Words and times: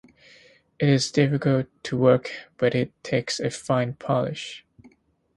It 0.79 0.89
is 0.89 1.11
difficult 1.11 1.67
to 1.83 1.95
work 1.95 2.31
but 2.57 2.73
it 2.73 2.91
takes 3.03 3.39
a 3.39 3.51
fine 3.51 3.93
polish. 3.93 4.65